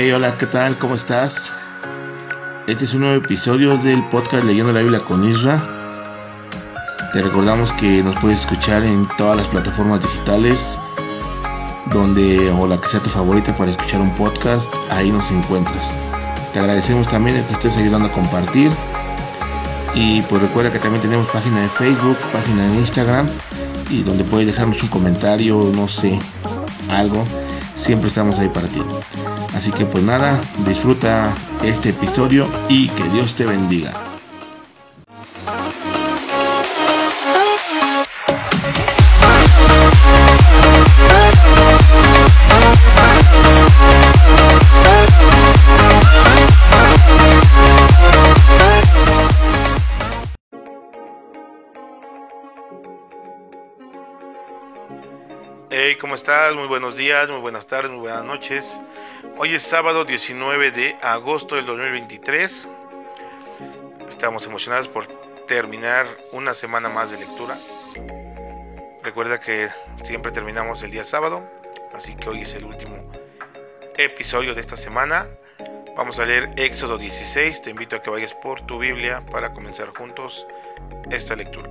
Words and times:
Hey, 0.00 0.12
hola, 0.12 0.38
¿qué 0.38 0.46
tal? 0.46 0.78
¿Cómo 0.78 0.94
estás? 0.94 1.50
Este 2.68 2.84
es 2.84 2.94
un 2.94 3.00
nuevo 3.00 3.16
episodio 3.16 3.76
del 3.78 4.04
podcast 4.04 4.44
Leyendo 4.44 4.72
la 4.72 4.80
Biblia 4.80 5.00
con 5.00 5.28
Isra. 5.28 5.60
Te 7.12 7.20
recordamos 7.20 7.72
que 7.72 8.04
nos 8.04 8.14
puedes 8.20 8.38
escuchar 8.38 8.84
en 8.84 9.08
todas 9.18 9.36
las 9.36 9.48
plataformas 9.48 10.00
digitales, 10.00 10.78
donde 11.92 12.48
o 12.52 12.68
la 12.68 12.80
que 12.80 12.86
sea 12.86 13.00
tu 13.00 13.10
favorita 13.10 13.52
para 13.56 13.72
escuchar 13.72 14.00
un 14.00 14.14
podcast, 14.14 14.72
ahí 14.90 15.10
nos 15.10 15.32
encuentras. 15.32 15.96
Te 16.52 16.60
agradecemos 16.60 17.08
también 17.08 17.44
que 17.44 17.54
estés 17.54 17.76
ayudando 17.76 18.06
a 18.06 18.12
compartir. 18.12 18.70
Y 19.96 20.22
pues 20.22 20.40
recuerda 20.40 20.72
que 20.72 20.78
también 20.78 21.02
tenemos 21.02 21.26
página 21.26 21.62
de 21.62 21.68
Facebook, 21.68 22.18
página 22.32 22.68
de 22.68 22.74
Instagram, 22.76 23.28
y 23.90 24.04
donde 24.04 24.22
puedes 24.22 24.46
dejarnos 24.46 24.80
un 24.80 24.90
comentario, 24.90 25.72
no 25.74 25.88
sé, 25.88 26.20
algo. 26.88 27.24
Siempre 27.78 28.08
estamos 28.08 28.38
ahí 28.38 28.48
para 28.48 28.68
ti. 28.68 28.82
Así 29.54 29.70
que 29.70 29.86
pues 29.86 30.04
nada, 30.04 30.38
disfruta 30.66 31.32
este 31.64 31.90
episodio 31.90 32.46
y 32.68 32.88
que 32.88 33.04
Dios 33.10 33.34
te 33.34 33.46
bendiga. 33.46 34.07
¿Cómo 56.00 56.14
estás? 56.14 56.54
Muy 56.54 56.68
buenos 56.68 56.96
días, 56.96 57.28
muy 57.28 57.40
buenas 57.40 57.66
tardes, 57.66 57.90
muy 57.90 58.00
buenas 58.00 58.24
noches. 58.24 58.80
Hoy 59.36 59.54
es 59.54 59.62
sábado 59.62 60.04
19 60.04 60.70
de 60.70 60.96
agosto 61.02 61.56
del 61.56 61.66
2023. 61.66 62.68
Estamos 64.08 64.46
emocionados 64.46 64.86
por 64.88 65.06
terminar 65.46 66.06
una 66.32 66.54
semana 66.54 66.88
más 66.88 67.10
de 67.10 67.18
lectura. 67.18 67.56
Recuerda 69.02 69.40
que 69.40 69.70
siempre 70.02 70.30
terminamos 70.30 70.82
el 70.82 70.90
día 70.90 71.04
sábado, 71.04 71.48
así 71.92 72.14
que 72.14 72.28
hoy 72.28 72.42
es 72.42 72.54
el 72.54 72.64
último 72.64 72.96
episodio 73.96 74.54
de 74.54 74.60
esta 74.60 74.76
semana. 74.76 75.26
Vamos 75.96 76.20
a 76.20 76.26
leer 76.26 76.50
Éxodo 76.56 76.96
16. 76.98 77.62
Te 77.62 77.70
invito 77.70 77.96
a 77.96 78.02
que 78.02 78.10
vayas 78.10 78.34
por 78.34 78.60
tu 78.60 78.78
Biblia 78.78 79.20
para 79.32 79.52
comenzar 79.52 79.88
juntos 79.88 80.46
esta 81.10 81.34
lectura. 81.34 81.68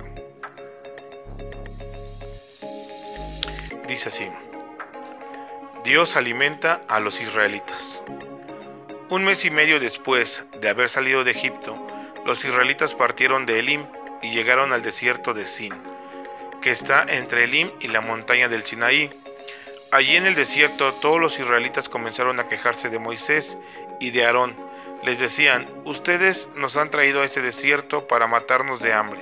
Dice 3.88 4.10
así. 4.10 4.28
Dios 5.82 6.16
alimenta 6.16 6.82
a 6.88 7.00
los 7.00 7.22
israelitas. 7.22 8.02
Un 9.08 9.24
mes 9.24 9.46
y 9.46 9.50
medio 9.50 9.80
después 9.80 10.44
de 10.60 10.68
haber 10.68 10.90
salido 10.90 11.24
de 11.24 11.30
Egipto, 11.30 11.74
los 12.26 12.44
israelitas 12.44 12.94
partieron 12.94 13.46
de 13.46 13.60
Elim 13.60 13.86
y 14.20 14.30
llegaron 14.34 14.74
al 14.74 14.82
desierto 14.82 15.32
de 15.32 15.46
Sin, 15.46 15.72
que 16.60 16.70
está 16.70 17.06
entre 17.08 17.44
Elim 17.44 17.70
y 17.80 17.88
la 17.88 18.02
montaña 18.02 18.48
del 18.48 18.62
Sinaí. 18.62 19.08
Allí 19.90 20.16
en 20.16 20.26
el 20.26 20.34
desierto 20.34 20.92
todos 20.92 21.18
los 21.18 21.38
israelitas 21.38 21.88
comenzaron 21.88 22.40
a 22.40 22.46
quejarse 22.46 22.90
de 22.90 22.98
Moisés 22.98 23.56
y 24.00 24.10
de 24.10 24.26
Aarón. 24.26 24.54
Les 25.02 25.18
decían, 25.18 25.66
ustedes 25.86 26.50
nos 26.56 26.76
han 26.76 26.90
traído 26.90 27.22
a 27.22 27.24
este 27.24 27.40
desierto 27.40 28.06
para 28.06 28.26
matarnos 28.26 28.80
de 28.80 28.92
hambre. 28.92 29.20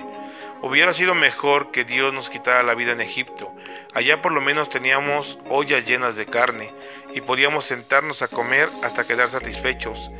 Hubiera 0.61 0.91
sido 0.91 1.13
mejor 1.13 1.71
que 1.71 1.85
Dios 1.85 2.13
nos 2.13 2.29
quitara 2.29 2.63
la 2.63 2.73
vida 2.73 2.91
en 2.91 2.99
Egipto. 2.99 3.53
Allá 3.97 4.21
por 4.21 4.31
lo 4.31 4.41
menos 4.41 4.69
teníamos 4.69 5.39
ollas 5.49 5.83
llenas 5.83 6.15
de 6.15 6.27
carne 6.27 6.71
y 7.15 7.21
podíamos 7.21 7.65
sentarnos 7.65 8.21
a 8.21 8.27
comer 8.27 8.69
hasta 8.83 9.07
quedar 9.07 9.27
satisfechos. 9.27 10.11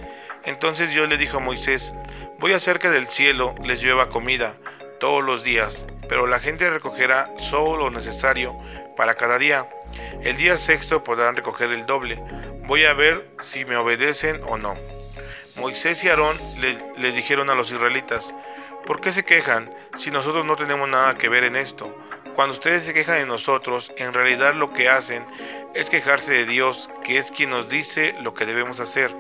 Entonces 0.46 0.90
Dios 0.90 1.08
le 1.08 1.16
dijo 1.16 1.38
a 1.38 1.42
Moisés, 1.42 1.94
voy 2.40 2.54
a 2.54 2.56
hacer 2.56 2.80
que 2.80 2.90
del 2.90 3.06
cielo 3.06 3.54
les 3.64 3.84
llueva 3.84 4.10
comida 4.10 4.56
todos 5.00 5.24
los 5.24 5.44
días, 5.44 5.86
pero 6.10 6.26
la 6.26 6.40
gente 6.40 6.68
recogerá 6.72 7.32
solo 7.38 7.78
lo 7.78 7.92
necesario 7.92 8.58
para 8.96 9.14
cada 9.14 9.38
día. 9.38 9.70
El 10.24 10.38
día 10.38 10.58
sexto 10.58 11.04
podrán 11.04 11.36
recoger 11.36 11.72
el 11.72 11.86
doble. 11.86 12.18
Voy 12.66 12.84
a 12.86 12.94
ver 12.94 13.30
si 13.42 13.64
me 13.64 13.78
obedecen 13.78 14.42
o 14.46 14.58
no. 14.58 14.76
Moisés 15.56 16.04
y 16.04 16.10
Aarón 16.10 16.36
le, 16.60 16.80
le 16.98 17.12
dijeron 17.12 17.52
a 17.52 17.54
los 17.54 17.72
israelitas, 17.72 18.34
¿Por 18.88 19.02
qué 19.02 19.12
se 19.12 19.24
quejan 19.24 19.72
si 19.98 20.10
nosotros 20.10 20.46
no 20.46 20.56
tenemos 20.56 20.90
nada 20.90 21.14
que 21.14 21.30
ver 21.30 21.44
en 21.44 21.58
esto? 21.58 21.94
Cuando 22.38 22.54
ustedes 22.54 22.84
se 22.84 22.94
quejan 22.94 23.18
de 23.18 23.26
nosotros, 23.26 23.92
en 23.98 24.14
realidad 24.14 24.54
lo 24.54 24.72
que 24.72 24.90
hacen 24.90 25.26
es 25.74 25.90
quejarse 25.90 26.36
de 26.36 26.46
Dios, 26.46 26.88
que 27.04 27.18
es 27.18 27.32
quien 27.32 27.50
nos 27.50 27.68
dice 27.68 28.14
lo 28.22 28.36
que 28.36 28.46
debemos 28.46 28.80
hacer. 28.80 29.12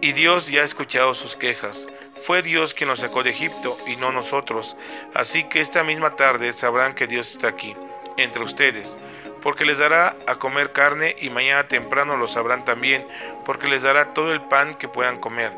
Y 0.00 0.12
Dios 0.12 0.46
ya 0.46 0.62
ha 0.62 0.64
escuchado 0.64 1.12
sus 1.12 1.36
quejas. 1.36 1.86
Fue 2.14 2.40
Dios 2.40 2.72
quien 2.72 2.88
nos 2.88 3.00
sacó 3.00 3.22
de 3.22 3.28
Egipto 3.28 3.76
y 3.86 3.96
no 3.96 4.12
nosotros. 4.12 4.78
Así 5.12 5.44
que 5.44 5.60
esta 5.60 5.84
misma 5.84 6.16
tarde 6.16 6.54
sabrán 6.54 6.94
que 6.94 7.06
Dios 7.06 7.32
está 7.32 7.48
aquí, 7.48 7.76
entre 8.16 8.42
ustedes, 8.42 8.96
porque 9.42 9.66
les 9.66 9.76
dará 9.76 10.16
a 10.26 10.36
comer 10.36 10.72
carne 10.72 11.14
y 11.20 11.28
mañana 11.28 11.68
temprano 11.68 12.16
lo 12.16 12.28
sabrán 12.28 12.64
también, 12.64 13.06
porque 13.44 13.68
les 13.68 13.82
dará 13.82 14.14
todo 14.14 14.32
el 14.32 14.40
pan 14.40 14.72
que 14.72 14.88
puedan 14.88 15.20
comer. 15.20 15.52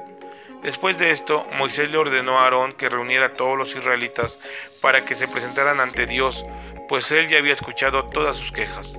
Después 0.64 0.98
de 0.98 1.10
esto, 1.10 1.46
Moisés 1.58 1.90
le 1.90 1.98
ordenó 1.98 2.38
a 2.38 2.44
Aarón 2.44 2.72
que 2.72 2.88
reuniera 2.88 3.26
a 3.26 3.34
todos 3.34 3.58
los 3.58 3.76
israelitas 3.76 4.40
para 4.80 5.04
que 5.04 5.14
se 5.14 5.28
presentaran 5.28 5.78
ante 5.78 6.06
Dios, 6.06 6.46
pues 6.88 7.12
él 7.12 7.28
ya 7.28 7.36
había 7.36 7.52
escuchado 7.52 8.06
todas 8.06 8.34
sus 8.36 8.50
quejas. 8.50 8.96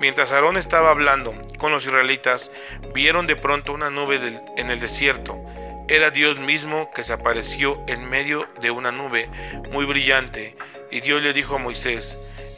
Mientras 0.00 0.32
Aarón 0.32 0.56
estaba 0.56 0.90
hablando 0.90 1.34
con 1.58 1.70
los 1.70 1.84
israelitas, 1.84 2.50
vieron 2.94 3.26
de 3.26 3.36
pronto 3.36 3.74
una 3.74 3.90
nube 3.90 4.18
en 4.56 4.70
el 4.70 4.80
desierto. 4.80 5.38
Era 5.86 6.08
Dios 6.08 6.40
mismo 6.40 6.90
que 6.94 7.02
se 7.02 7.12
apareció 7.12 7.78
en 7.88 8.08
medio 8.08 8.48
de 8.62 8.70
una 8.70 8.90
nube 8.90 9.28
muy 9.70 9.84
brillante, 9.84 10.56
y 10.90 11.02
Dios 11.02 11.22
le 11.22 11.34
dijo 11.34 11.56
a 11.56 11.58
Moisés, 11.58 12.16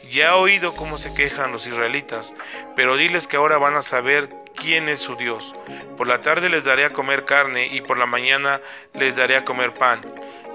ya 0.09 0.29
he 0.29 0.33
oído 0.33 0.73
cómo 0.75 0.97
se 0.97 1.13
quejan 1.13 1.51
los 1.51 1.67
israelitas, 1.67 2.33
pero 2.75 2.97
diles 2.97 3.27
que 3.27 3.37
ahora 3.37 3.57
van 3.57 3.75
a 3.75 3.81
saber 3.81 4.29
quién 4.55 4.89
es 4.89 4.99
su 4.99 5.15
Dios. 5.15 5.55
Por 5.97 6.07
la 6.07 6.21
tarde 6.21 6.49
les 6.49 6.63
daré 6.63 6.85
a 6.85 6.93
comer 6.93 7.25
carne 7.25 7.67
y 7.67 7.81
por 7.81 7.97
la 7.97 8.05
mañana 8.05 8.61
les 8.93 9.15
daré 9.15 9.35
a 9.35 9.45
comer 9.45 9.73
pan. 9.73 10.01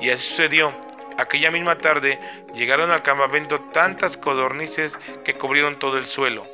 Y 0.00 0.10
así 0.10 0.28
sucedió. 0.28 0.74
Aquella 1.18 1.50
misma 1.50 1.76
tarde 1.76 2.18
llegaron 2.54 2.90
al 2.90 3.02
campamento 3.02 3.60
tantas 3.60 4.16
codornices 4.16 4.98
que 5.24 5.34
cubrieron 5.34 5.78
todo 5.78 5.98
el 5.98 6.06
suelo. 6.06 6.46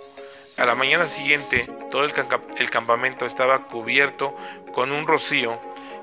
A 0.57 0.65
la 0.65 0.75
mañana 0.75 1.07
siguiente 1.07 1.71
todo 1.91 2.05
el 2.05 2.71
campamento 2.71 3.27
estaba 3.27 3.67
cubierto 3.67 4.37
con 4.73 4.91
un 4.91 5.07
rocío 5.07 5.61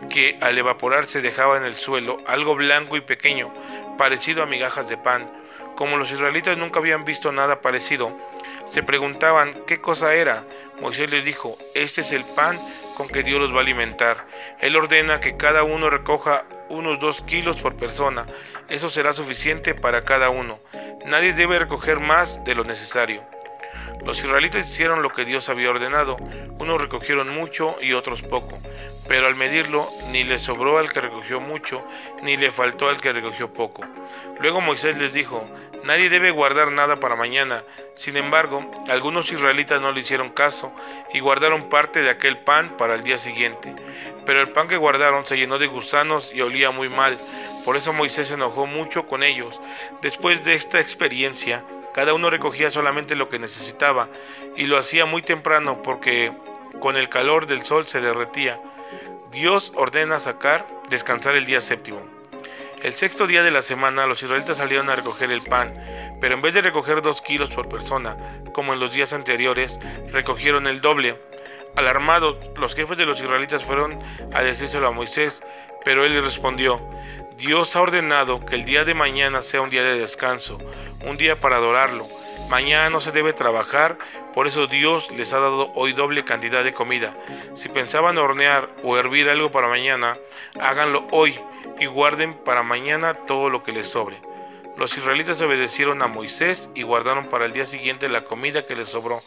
que 0.10 0.38
al 0.42 0.58
evaporarse 0.58 1.22
dejaba 1.22 1.58
en 1.58 1.66
el 1.66 1.76
suelo 1.76 2.20
algo 2.28 2.56
blanco 2.56 2.96
y 2.96 3.02
pequeño, 3.02 3.54
parecido 3.98 4.44
a 4.44 4.46
migajas 4.46 4.88
de 4.90 4.98
pan. 4.98 5.43
Como 5.76 5.98
los 5.98 6.12
israelitas 6.12 6.58
nunca 6.58 6.80
habían 6.80 7.06
visto 7.06 7.32
nada 7.32 7.62
parecido, 7.62 8.16
se 8.68 8.84
preguntaban 8.84 9.54
qué 9.66 9.80
cosa 9.80 10.14
era. 10.14 10.46
Moisés 10.80 11.10
les 11.12 11.24
dijo, 11.24 11.58
este 11.76 12.02
es 12.02 12.12
el 12.12 12.26
pan 12.26 12.60
con 12.96 13.08
que 13.08 13.24
Dios 13.24 13.40
los 13.40 13.54
va 13.54 13.58
a 13.58 13.62
alimentar. 13.62 14.26
Él 14.60 14.76
ordena 14.76 15.20
que 15.20 15.38
cada 15.38 15.64
uno 15.64 15.90
recoja 15.90 16.46
unos 16.70 17.00
dos 17.00 17.22
kilos 17.22 17.58
por 17.60 17.76
persona. 17.76 18.28
Eso 18.70 18.90
será 18.90 19.14
suficiente 19.14 19.74
para 19.74 20.04
cada 20.04 20.30
uno. 20.30 20.60
Nadie 21.06 21.34
debe 21.34 21.60
recoger 21.60 22.00
más 22.00 22.44
de 22.44 22.56
lo 22.56 22.64
necesario. 22.64 23.24
Los 24.06 24.20
israelitas 24.20 24.70
hicieron 24.70 25.02
lo 25.02 25.10
que 25.10 25.26
Dios 25.26 25.50
había 25.50 25.70
ordenado. 25.70 26.18
Unos 26.60 26.82
recogieron 26.82 27.30
mucho 27.30 27.78
y 27.82 27.94
otros 27.94 28.22
poco. 28.22 28.60
Pero 29.08 29.28
al 29.28 29.36
medirlo, 29.36 29.88
ni 30.12 30.24
le 30.24 30.40
sobró 30.40 30.78
al 30.78 30.92
que 30.92 31.02
recogió 31.02 31.40
mucho, 31.40 31.86
ni 32.22 32.38
le 32.38 32.52
faltó 32.52 32.88
al 32.88 33.02
que 33.02 33.14
recogió 33.14 33.54
poco. 33.54 33.84
Luego 34.40 34.62
Moisés 34.62 34.98
les 34.98 35.14
dijo, 35.14 35.46
Nadie 35.84 36.10
debe 36.10 36.32
guardar 36.32 36.72
nada 36.72 37.02
para 37.02 37.18
mañana. 37.18 37.64
Sin 37.94 38.16
embargo, 38.16 38.72
algunos 38.88 39.30
israelitas 39.34 39.82
no 39.82 39.92
le 39.92 40.00
hicieron 40.00 40.30
caso 40.30 40.72
y 41.14 41.20
guardaron 41.20 41.68
parte 41.68 42.02
de 42.02 42.10
aquel 42.10 42.38
pan 42.38 42.70
para 42.78 42.96
el 42.96 43.04
día 43.04 43.18
siguiente. 43.18 43.76
Pero 44.26 44.40
el 44.40 44.54
pan 44.54 44.70
que 44.70 44.78
guardaron 44.78 45.26
se 45.26 45.36
llenó 45.36 45.60
de 45.60 45.68
gusanos 45.68 46.34
y 46.34 46.40
olía 46.40 46.72
muy 46.72 46.88
mal. 46.88 47.18
Por 47.66 47.76
eso 47.76 47.92
Moisés 47.92 48.30
se 48.30 48.36
enojó 48.36 48.66
mucho 48.66 49.08
con 49.08 49.24
ellos. 49.24 49.62
Después 50.02 50.46
de 50.46 50.54
esta 50.54 50.80
experiencia, 50.80 51.66
cada 51.94 52.14
uno 52.14 52.30
recogía 52.30 52.70
solamente 52.72 53.16
lo 53.16 53.28
que 53.28 53.38
necesitaba 53.38 54.08
y 54.56 54.68
lo 54.68 54.78
hacía 54.78 55.06
muy 55.06 55.22
temprano 55.22 55.82
porque 55.82 56.32
con 56.80 56.96
el 56.96 57.10
calor 57.10 57.46
del 57.46 57.66
sol 57.66 57.90
se 57.90 58.00
derretía. 58.00 58.58
Dios 59.34 59.74
ordena 59.76 60.20
sacar, 60.20 60.68
descansar 60.92 61.36
el 61.36 61.48
día 61.48 61.60
séptimo. 61.60 62.00
El 62.84 62.94
sexto 62.94 63.26
día 63.26 63.42
de 63.42 63.50
la 63.50 63.64
semana 63.64 64.06
los 64.06 64.22
israelitas 64.22 64.58
salieron 64.58 64.92
a 64.92 64.96
recoger 64.96 65.32
el 65.32 65.42
pan, 65.42 65.74
pero 66.22 66.36
en 66.36 66.42
vez 66.44 66.54
de 66.54 66.62
recoger 66.62 67.02
dos 67.02 67.20
kilos 67.22 67.50
por 67.50 67.68
persona, 67.68 68.16
como 68.54 68.74
en 68.74 68.80
los 68.80 68.94
días 68.94 69.12
anteriores, 69.12 69.80
recogieron 70.12 70.68
el 70.68 70.82
doble. 70.82 71.20
Alarmados, 71.76 72.38
los 72.58 72.76
jefes 72.76 72.96
de 72.96 73.08
los 73.08 73.22
israelitas 73.22 73.64
fueron 73.64 74.00
a 74.34 74.44
decírselo 74.44 74.88
a 74.88 74.92
Moisés, 74.92 75.42
pero 75.84 76.06
él 76.06 76.24
respondió, 76.24 76.80
Dios 77.36 77.76
ha 77.76 77.82
ordenado 77.82 78.46
que 78.46 78.54
el 78.54 78.66
día 78.66 78.86
de 78.86 78.94
mañana 78.94 79.42
sea 79.42 79.62
un 79.62 79.72
día 79.72 79.82
de 79.82 79.98
descanso, 79.98 80.60
un 81.02 81.18
día 81.18 81.36
para 81.36 81.56
adorarlo. 81.56 82.06
Mañana 82.50 82.90
no 82.90 83.00
se 83.00 83.12
debe 83.12 83.34
trabajar, 83.34 83.98
por 84.34 84.48
eso 84.48 84.68
Dios 84.68 85.12
les 85.12 85.34
ha 85.34 85.40
dado 85.40 85.72
hoy 85.74 85.94
doble 85.94 86.24
cantidad 86.24 86.64
de 86.64 86.74
comida. 86.74 87.14
Si 87.56 87.70
pensaban 87.70 88.18
hornear 88.18 88.70
o 88.84 88.98
hervir 88.98 89.30
algo 89.30 89.52
para 89.52 89.68
mañana, 89.68 90.18
háganlo 90.60 91.08
hoy 91.12 91.40
y 91.80 91.86
guarden 91.86 92.34
para 92.34 92.64
mañana 92.64 93.14
todo 93.14 93.50
lo 93.50 93.64
que 93.64 93.72
les 93.72 93.88
sobre. 93.88 94.18
Los 94.78 94.98
israelitas 94.98 95.42
obedecieron 95.42 96.02
a 96.02 96.08
Moisés 96.08 96.72
y 96.74 96.84
guardaron 96.84 97.26
para 97.26 97.46
el 97.46 97.54
día 97.54 97.66
siguiente 97.66 98.10
la 98.10 98.26
comida 98.26 98.66
que 98.66 98.76
les 98.76 98.90
sobró. 98.90 99.22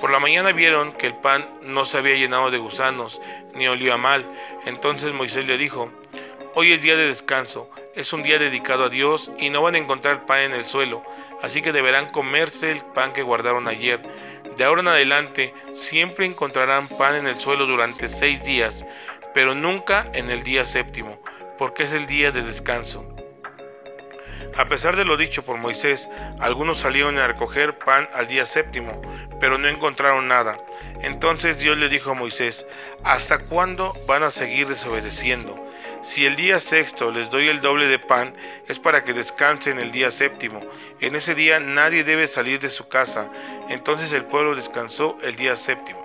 Por 0.00 0.10
la 0.10 0.18
mañana 0.18 0.52
vieron 0.52 0.92
que 0.92 1.06
el 1.06 1.14
pan 1.14 1.46
no 1.62 1.84
se 1.84 1.98
había 1.98 2.16
llenado 2.16 2.50
de 2.50 2.58
gusanos, 2.58 3.20
ni 3.54 3.68
olía 3.68 3.96
mal. 3.96 4.24
Entonces 4.64 5.12
Moisés 5.12 5.46
le 5.46 5.58
dijo, 5.58 5.90
Hoy 6.54 6.72
es 6.72 6.82
día 6.82 6.96
de 6.96 7.06
descanso, 7.06 7.70
es 7.94 8.12
un 8.12 8.24
día 8.24 8.38
dedicado 8.38 8.84
a 8.84 8.88
Dios 8.88 9.30
y 9.38 9.50
no 9.50 9.62
van 9.62 9.76
a 9.76 9.78
encontrar 9.78 10.26
pan 10.26 10.40
en 10.40 10.52
el 10.52 10.64
suelo, 10.64 11.02
así 11.42 11.62
que 11.62 11.72
deberán 11.72 12.10
comerse 12.10 12.70
el 12.70 12.80
pan 12.80 13.12
que 13.12 13.22
guardaron 13.22 13.68
ayer. 13.68 14.00
De 14.56 14.64
ahora 14.64 14.82
en 14.82 14.88
adelante 14.88 15.54
siempre 15.72 16.26
encontrarán 16.26 16.88
pan 16.88 17.16
en 17.16 17.26
el 17.26 17.36
suelo 17.36 17.66
durante 17.66 18.08
seis 18.08 18.42
días, 18.42 18.84
pero 19.34 19.54
nunca 19.54 20.06
en 20.12 20.30
el 20.30 20.42
día 20.42 20.64
séptimo, 20.64 21.20
porque 21.58 21.84
es 21.84 21.92
el 21.92 22.06
día 22.06 22.32
de 22.32 22.42
descanso. 22.42 23.06
A 24.56 24.64
pesar 24.64 24.96
de 24.96 25.04
lo 25.04 25.16
dicho 25.16 25.44
por 25.44 25.58
Moisés, 25.58 26.10
algunos 26.40 26.78
salieron 26.78 27.18
a 27.18 27.26
recoger 27.26 27.78
pan 27.78 28.08
al 28.12 28.26
día 28.26 28.44
séptimo, 28.44 29.00
pero 29.40 29.58
no 29.58 29.68
encontraron 29.68 30.28
nada. 30.28 30.58
Entonces 31.02 31.58
Dios 31.58 31.78
le 31.78 31.88
dijo 31.88 32.10
a 32.10 32.14
Moisés, 32.14 32.66
¿hasta 33.04 33.38
cuándo 33.38 33.94
van 34.06 34.22
a 34.22 34.30
seguir 34.30 34.66
desobedeciendo? 34.66 35.69
Si 36.02 36.24
el 36.24 36.34
día 36.34 36.58
sexto 36.60 37.10
les 37.10 37.28
doy 37.28 37.48
el 37.48 37.60
doble 37.60 37.86
de 37.86 37.98
pan, 37.98 38.34
es 38.68 38.78
para 38.78 39.04
que 39.04 39.12
descansen 39.12 39.78
el 39.78 39.92
día 39.92 40.10
séptimo. 40.10 40.60
En 41.00 41.14
ese 41.14 41.34
día 41.34 41.60
nadie 41.60 42.04
debe 42.04 42.26
salir 42.26 42.58
de 42.58 42.70
su 42.70 42.88
casa. 42.88 43.30
Entonces 43.68 44.12
el 44.12 44.24
pueblo 44.24 44.54
descansó 44.54 45.18
el 45.22 45.36
día 45.36 45.56
séptimo. 45.56 46.00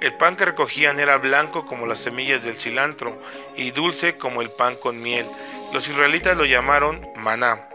El 0.00 0.14
pan 0.14 0.36
que 0.36 0.44
recogían 0.44 1.00
era 1.00 1.16
blanco 1.16 1.64
como 1.64 1.86
las 1.86 2.00
semillas 2.00 2.44
del 2.44 2.56
cilantro 2.56 3.20
y 3.56 3.70
dulce 3.70 4.16
como 4.16 4.42
el 4.42 4.50
pan 4.50 4.74
con 4.74 5.00
miel. 5.00 5.26
Los 5.72 5.88
israelitas 5.88 6.36
lo 6.36 6.44
llamaron 6.44 7.06
maná. 7.16 7.68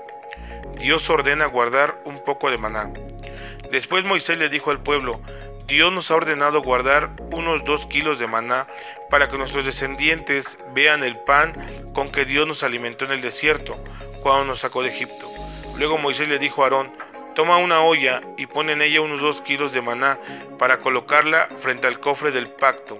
Dios 0.77 1.09
ordena 1.09 1.45
guardar 1.45 1.99
un 2.05 2.23
poco 2.23 2.51
de 2.51 2.57
maná. 2.57 2.91
Después 3.71 4.03
Moisés 4.03 4.37
le 4.37 4.49
dijo 4.49 4.69
al 4.71 4.83
pueblo, 4.83 5.21
Dios 5.65 5.91
nos 5.91 6.11
ha 6.11 6.15
ordenado 6.15 6.61
guardar 6.61 7.11
unos 7.31 7.65
dos 7.65 7.85
kilos 7.85 8.19
de 8.19 8.27
maná 8.27 8.67
para 9.09 9.29
que 9.29 9.37
nuestros 9.37 9.65
descendientes 9.65 10.57
vean 10.73 11.03
el 11.03 11.17
pan 11.17 11.53
con 11.93 12.09
que 12.09 12.25
Dios 12.25 12.47
nos 12.47 12.63
alimentó 12.63 13.05
en 13.05 13.11
el 13.11 13.21
desierto 13.21 13.81
cuando 14.21 14.45
nos 14.45 14.59
sacó 14.59 14.83
de 14.83 14.89
Egipto. 14.89 15.29
Luego 15.77 15.97
Moisés 15.97 16.27
le 16.27 16.39
dijo 16.39 16.61
a 16.61 16.65
Aarón, 16.65 16.91
toma 17.35 17.57
una 17.57 17.81
olla 17.81 18.21
y 18.37 18.47
pon 18.47 18.69
en 18.69 18.81
ella 18.81 19.01
unos 19.01 19.21
dos 19.21 19.41
kilos 19.41 19.71
de 19.71 19.81
maná 19.81 20.19
para 20.57 20.79
colocarla 20.79 21.49
frente 21.55 21.87
al 21.87 21.99
cofre 21.99 22.31
del 22.31 22.49
pacto. 22.49 22.99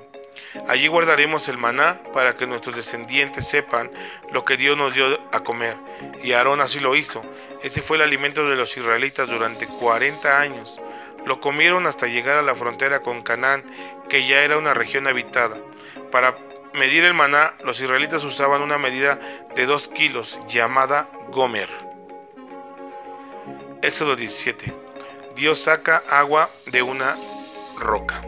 Allí 0.67 0.87
guardaremos 0.87 1.47
el 1.47 1.57
maná 1.57 2.01
para 2.13 2.35
que 2.35 2.47
nuestros 2.47 2.75
descendientes 2.75 3.47
sepan 3.47 3.91
lo 4.31 4.45
que 4.45 4.57
Dios 4.57 4.77
nos 4.77 4.93
dio 4.93 5.19
a 5.31 5.43
comer. 5.43 5.77
Y 6.23 6.33
Aarón 6.33 6.61
así 6.61 6.79
lo 6.79 6.95
hizo. 6.95 7.23
Ese 7.63 7.81
fue 7.81 7.97
el 7.97 8.03
alimento 8.03 8.47
de 8.47 8.55
los 8.55 8.75
israelitas 8.77 9.27
durante 9.27 9.67
40 9.67 10.39
años. 10.39 10.81
Lo 11.25 11.41
comieron 11.41 11.87
hasta 11.87 12.07
llegar 12.07 12.37
a 12.37 12.41
la 12.41 12.55
frontera 12.55 13.01
con 13.01 13.21
Canaán, 13.21 13.63
que 14.09 14.27
ya 14.27 14.43
era 14.43 14.57
una 14.57 14.73
región 14.73 15.07
habitada. 15.07 15.57
Para 16.11 16.37
medir 16.73 17.03
el 17.03 17.13
maná, 17.13 17.53
los 17.63 17.81
israelitas 17.81 18.23
usaban 18.23 18.61
una 18.61 18.77
medida 18.77 19.19
de 19.55 19.65
2 19.65 19.87
kilos 19.89 20.39
llamada 20.47 21.09
Gomer. 21.29 21.69
Éxodo 23.81 24.15
17. 24.15 24.73
Dios 25.35 25.59
saca 25.59 26.03
agua 26.09 26.49
de 26.67 26.81
una 26.81 27.15
roca. 27.77 28.23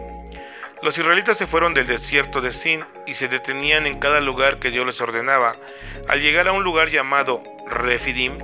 Los 0.82 0.98
israelitas 0.98 1.38
se 1.38 1.48
fueron 1.48 1.74
del 1.74 1.88
desierto 1.88 2.40
de 2.40 2.52
Sin 2.52 2.86
y 3.06 3.16
se 3.16 3.28
detenían 3.28 3.86
en 3.86 4.00
cada 4.00 4.22
lugar 4.22 4.60
que 4.60 4.72
Dios 4.72 4.86
les 4.86 5.02
ordenaba. 5.02 5.56
Al 6.08 6.22
llegar 6.22 6.48
a 6.48 6.54
un 6.54 6.64
lugar 6.64 6.90
llamado 6.90 7.44
Refidim, 7.68 8.38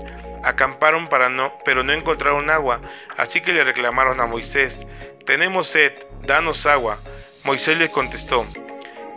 acamparon 0.43 1.07
para 1.07 1.29
no, 1.29 1.53
pero 1.63 1.83
no 1.83 1.93
encontraron 1.93 2.49
agua, 2.49 2.81
así 3.17 3.41
que 3.41 3.53
le 3.53 3.63
reclamaron 3.63 4.19
a 4.19 4.25
Moisés, 4.25 4.85
tenemos 5.25 5.67
sed, 5.67 5.93
danos 6.21 6.65
agua. 6.65 6.97
Moisés 7.43 7.77
les 7.77 7.89
contestó, 7.89 8.45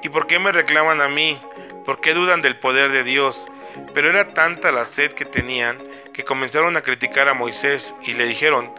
¿y 0.02 0.08
por 0.08 0.26
qué 0.26 0.38
me 0.38 0.52
reclaman 0.52 1.00
a 1.00 1.08
mí? 1.08 1.40
¿Por 1.84 2.00
qué 2.00 2.14
dudan 2.14 2.42
del 2.42 2.58
poder 2.58 2.92
de 2.92 3.04
Dios? 3.04 3.48
Pero 3.94 4.10
era 4.10 4.34
tanta 4.34 4.72
la 4.72 4.84
sed 4.84 5.12
que 5.12 5.24
tenían 5.24 5.78
que 6.12 6.24
comenzaron 6.24 6.76
a 6.76 6.82
criticar 6.82 7.28
a 7.28 7.34
Moisés 7.34 7.94
y 8.02 8.14
le 8.14 8.26
dijeron, 8.26 8.74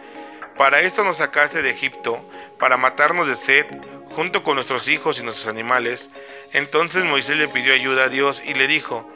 para 0.58 0.80
esto 0.80 1.02
nos 1.04 1.16
sacaste 1.16 1.62
de 1.62 1.70
Egipto, 1.70 2.22
para 2.58 2.76
matarnos 2.76 3.26
de 3.26 3.34
sed, 3.34 3.64
junto 4.10 4.42
con 4.42 4.56
nuestros 4.56 4.88
hijos 4.88 5.18
y 5.18 5.22
nuestros 5.22 5.46
animales. 5.46 6.10
Entonces 6.52 7.02
Moisés 7.02 7.38
le 7.38 7.48
pidió 7.48 7.72
ayuda 7.72 8.04
a 8.04 8.08
Dios 8.10 8.42
y 8.44 8.52
le 8.52 8.66
dijo, 8.66 9.10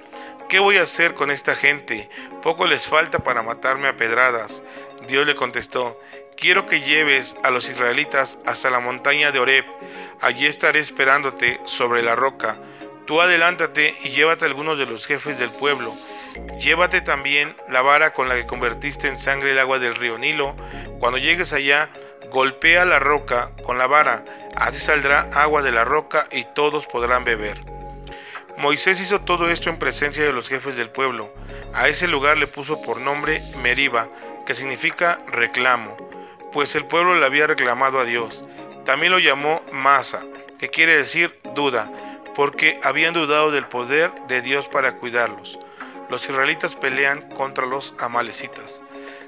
¿qué 0.48 0.58
voy 0.58 0.78
a 0.78 0.82
hacer 0.84 1.12
con 1.12 1.30
esta 1.30 1.54
gente? 1.54 2.08
Poco 2.42 2.66
les 2.66 2.88
falta 2.88 3.18
para 3.18 3.42
matarme 3.42 3.88
a 3.88 3.96
pedradas. 3.96 4.62
Dios 5.06 5.26
le 5.26 5.34
contestó, 5.34 6.00
quiero 6.36 6.66
que 6.66 6.80
lleves 6.80 7.36
a 7.42 7.50
los 7.50 7.68
israelitas 7.68 8.38
hasta 8.46 8.70
la 8.70 8.80
montaña 8.80 9.32
de 9.32 9.40
Oreb. 9.40 9.64
Allí 10.20 10.46
estaré 10.46 10.80
esperándote 10.80 11.60
sobre 11.64 12.02
la 12.02 12.14
roca. 12.14 12.58
Tú 13.06 13.20
adelántate 13.20 13.94
y 14.02 14.10
llévate 14.10 14.44
a 14.44 14.48
algunos 14.48 14.78
de 14.78 14.86
los 14.86 15.06
jefes 15.06 15.38
del 15.38 15.50
pueblo. 15.50 15.92
Llévate 16.60 17.00
también 17.00 17.56
la 17.68 17.82
vara 17.82 18.12
con 18.12 18.28
la 18.28 18.34
que 18.34 18.46
convertiste 18.46 19.08
en 19.08 19.18
sangre 19.18 19.52
el 19.52 19.58
agua 19.58 19.78
del 19.78 19.94
río 19.94 20.18
Nilo. 20.18 20.56
Cuando 20.98 21.18
llegues 21.18 21.52
allá, 21.52 21.90
golpea 22.30 22.84
la 22.84 22.98
roca 22.98 23.52
con 23.62 23.78
la 23.78 23.86
vara, 23.86 24.24
así 24.56 24.80
saldrá 24.80 25.28
agua 25.34 25.62
de 25.62 25.72
la 25.72 25.84
roca 25.84 26.26
y 26.32 26.44
todos 26.54 26.86
podrán 26.86 27.24
beber. 27.24 27.60
Moisés 28.56 29.00
hizo 29.00 29.20
todo 29.20 29.50
esto 29.50 29.68
en 29.68 29.78
presencia 29.78 30.24
de 30.24 30.32
los 30.32 30.48
jefes 30.48 30.76
del 30.76 30.90
pueblo. 30.90 31.32
A 31.74 31.88
ese 31.88 32.08
lugar 32.08 32.36
le 32.36 32.46
puso 32.46 32.80
por 32.82 33.00
nombre 33.00 33.40
Meriba, 33.62 34.08
que 34.46 34.54
significa 34.54 35.18
reclamo, 35.26 35.96
pues 36.54 36.76
el 36.76 36.86
pueblo 36.86 37.18
le 37.18 37.26
había 37.26 37.48
reclamado 37.48 37.98
a 37.98 38.04
Dios. 38.04 38.44
También 38.84 39.10
lo 39.10 39.18
llamó 39.18 39.60
Masa, 39.72 40.20
que 40.56 40.68
quiere 40.68 40.96
decir 40.96 41.40
duda, 41.52 41.90
porque 42.36 42.78
habían 42.84 43.12
dudado 43.12 43.50
del 43.50 43.66
poder 43.66 44.12
de 44.28 44.40
Dios 44.40 44.68
para 44.68 44.94
cuidarlos. 44.94 45.58
Los 46.08 46.28
israelitas 46.28 46.76
pelean 46.76 47.28
contra 47.30 47.66
los 47.66 47.96
amalecitas. 47.98 48.84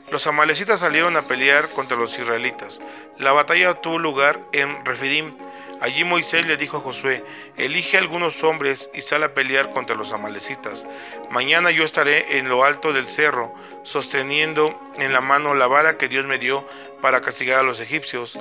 Los 0.09 0.28
amalecitas 0.28 0.78
salieron 0.78 1.16
a 1.16 1.23
pelear 1.23 1.68
contra 1.71 1.97
los 1.97 2.16
israelitas. 2.16 2.80
La 3.18 3.33
batalla 3.33 3.75
tuvo 3.75 3.99
lugar 3.99 4.40
en 4.52 4.85
Refidim. 4.85 5.37
Allí 5.80 6.04
Moisés 6.04 6.47
le 6.47 6.56
dijo 6.56 6.78
a 6.78 6.80
Josué, 6.80 7.23
elige 7.56 7.99
algunos 7.99 8.42
hombres 8.45 8.90
y 8.95 9.02
sal 9.02 9.23
a 9.25 9.35
pelear 9.35 9.73
contra 9.73 9.95
los 9.95 10.12
amalecitas. 10.12 10.87
Mañana 11.30 11.71
yo 11.71 11.85
estaré 11.85 12.38
en 12.38 12.49
lo 12.49 12.64
alto 12.64 12.92
del 12.92 13.11
cerro, 13.11 13.54
sosteniendo 13.83 14.78
en 14.97 15.12
la 15.12 15.21
mano 15.21 15.54
la 15.54 15.66
vara 15.66 15.99
que 15.99 16.09
Dios 16.09 16.25
me 16.25 16.38
dio 16.38 16.66
para 17.02 17.21
castigar 17.21 17.59
a 17.59 17.62
los 17.62 17.80
egipcios. 17.80 18.38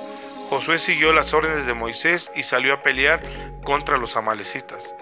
Josué 0.48 0.78
siguió 0.78 1.12
las 1.12 1.34
órdenes 1.34 1.66
de 1.66 1.74
Moisés 1.74 2.30
y 2.34 2.42
salió 2.42 2.72
a 2.72 2.80
pelear 2.80 3.20
contra 3.64 3.98
los 3.98 4.16
amalecitas. 4.16 4.94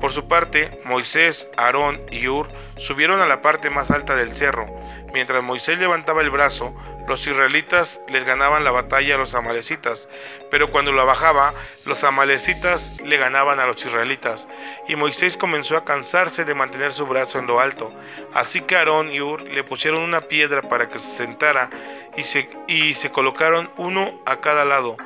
Por 0.00 0.12
su 0.12 0.28
parte, 0.28 0.78
Moisés, 0.84 1.48
Aarón 1.56 2.02
y 2.10 2.28
Ur 2.28 2.50
subieron 2.76 3.20
a 3.20 3.26
la 3.26 3.40
parte 3.40 3.70
más 3.70 3.90
alta 3.90 4.14
del 4.14 4.36
cerro. 4.36 4.66
Mientras 5.14 5.42
Moisés 5.42 5.78
levantaba 5.78 6.20
el 6.20 6.28
brazo, 6.28 6.74
los 7.08 7.26
israelitas 7.26 8.00
les 8.08 8.26
ganaban 8.26 8.64
la 8.64 8.70
batalla 8.70 9.14
a 9.14 9.18
los 9.18 9.34
amalecitas, 9.34 10.08
pero 10.50 10.70
cuando 10.70 10.92
la 10.92 11.04
bajaba, 11.04 11.54
los 11.86 12.04
amalecitas 12.04 13.00
le 13.00 13.16
ganaban 13.16 13.58
a 13.58 13.66
los 13.66 13.84
israelitas. 13.84 14.46
Y 14.86 14.96
Moisés 14.96 15.38
comenzó 15.38 15.78
a 15.78 15.84
cansarse 15.84 16.44
de 16.44 16.54
mantener 16.54 16.92
su 16.92 17.06
brazo 17.06 17.38
en 17.38 17.46
lo 17.46 17.60
alto. 17.60 17.90
Así 18.34 18.60
que 18.60 18.76
Aarón 18.76 19.10
y 19.10 19.22
Ur 19.22 19.42
le 19.42 19.64
pusieron 19.64 20.02
una 20.02 20.22
piedra 20.22 20.60
para 20.62 20.88
que 20.90 20.98
se 20.98 21.16
sentara 21.16 21.70
y 22.16 22.24
se, 22.24 22.50
y 22.66 22.92
se 22.94 23.10
colocaron 23.10 23.70
uno 23.78 24.20
a 24.26 24.40
cada 24.40 24.66
lado 24.66 24.96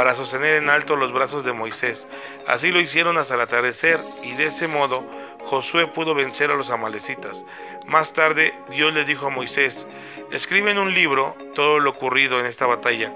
para 0.00 0.14
sostener 0.14 0.54
en 0.54 0.70
alto 0.70 0.96
los 0.96 1.12
brazos 1.12 1.44
de 1.44 1.52
Moisés. 1.52 2.08
Así 2.46 2.70
lo 2.70 2.80
hicieron 2.80 3.18
hasta 3.18 3.34
el 3.34 3.42
atardecer 3.42 4.00
y 4.22 4.32
de 4.32 4.46
ese 4.46 4.66
modo 4.66 5.04
Josué 5.40 5.88
pudo 5.88 6.14
vencer 6.14 6.50
a 6.50 6.54
los 6.54 6.70
amalecitas. 6.70 7.44
Más 7.84 8.14
tarde 8.14 8.54
Dios 8.70 8.94
le 8.94 9.04
dijo 9.04 9.26
a 9.26 9.28
Moisés, 9.30 9.86
escribe 10.32 10.70
en 10.70 10.78
un 10.78 10.94
libro 10.94 11.36
todo 11.54 11.80
lo 11.80 11.90
ocurrido 11.90 12.40
en 12.40 12.46
esta 12.46 12.64
batalla, 12.64 13.12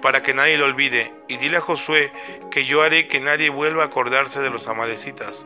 para 0.00 0.22
que 0.22 0.32
nadie 0.32 0.58
lo 0.58 0.66
olvide, 0.66 1.12
y 1.26 1.38
dile 1.38 1.56
a 1.56 1.60
Josué 1.60 2.12
que 2.52 2.64
yo 2.64 2.82
haré 2.82 3.08
que 3.08 3.18
nadie 3.18 3.50
vuelva 3.50 3.82
a 3.82 3.86
acordarse 3.86 4.40
de 4.40 4.50
los 4.50 4.68
amalecitas. 4.68 5.44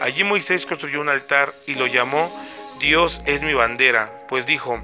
Allí 0.00 0.24
Moisés 0.24 0.64
construyó 0.64 1.02
un 1.02 1.10
altar 1.10 1.52
y 1.66 1.74
lo 1.74 1.86
llamó 1.86 2.32
Dios 2.80 3.22
es 3.26 3.42
mi 3.42 3.52
bandera, 3.52 4.10
pues 4.26 4.46
dijo, 4.46 4.80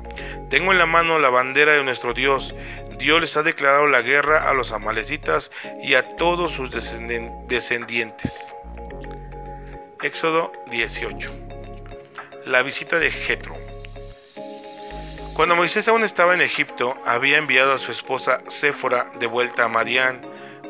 tengo 0.51 0.71
en 0.71 0.79
la 0.79 0.85
mano 0.85 1.19
la 1.19 1.31
bandera 1.31 1.73
de 1.73 1.83
nuestro 1.83 2.13
Dios, 2.13 2.55
Dios 2.99 3.21
les 3.23 3.37
ha 3.39 3.43
declarado 3.43 3.87
la 3.87 4.03
guerra 4.03 4.49
a 4.49 4.55
los 4.55 4.73
amalecitas 4.73 5.51
y 5.83 5.95
a 5.95 6.07
todos 6.17 6.53
sus 6.53 6.71
descendientes. 6.71 8.55
Éxodo 10.03 10.53
18. 10.71 11.31
La 12.45 12.63
visita 12.63 12.99
de 12.99 13.11
Jetro. 13.11 13.57
Cuando 15.35 15.57
Moisés 15.57 15.89
aún 15.89 16.05
estaba 16.05 16.35
en 16.35 16.43
Egipto, 16.43 16.97
había 17.07 17.39
enviado 17.39 17.73
a 17.73 17.79
su 17.79 17.93
esposa 17.93 18.39
Séfora 18.49 19.07
de 19.19 19.27
vuelta 19.27 19.65
a 19.65 19.69
Madián. 19.69 20.21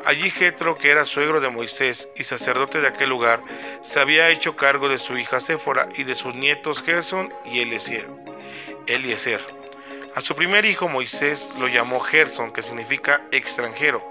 Allí 0.05 0.29
Jetro, 0.29 0.77
que 0.77 0.89
era 0.89 1.05
suegro 1.05 1.41
de 1.41 1.49
Moisés 1.49 2.09
y 2.15 2.23
sacerdote 2.23 2.81
de 2.81 2.87
aquel 2.87 3.09
lugar, 3.09 3.41
se 3.81 3.99
había 3.99 4.29
hecho 4.29 4.55
cargo 4.55 4.89
de 4.89 4.97
su 4.97 5.17
hija 5.17 5.39
Séfora 5.39 5.89
y 5.95 6.03
de 6.03 6.15
sus 6.15 6.35
nietos 6.35 6.81
Gerson 6.81 7.33
y 7.45 7.59
Eliezer. 7.59 9.41
A 10.15 10.21
su 10.21 10.35
primer 10.35 10.65
hijo 10.65 10.87
Moisés 10.87 11.49
lo 11.59 11.67
llamó 11.67 11.99
Gerson, 11.99 12.51
que 12.51 12.63
significa 12.63 13.21
extranjero, 13.31 14.01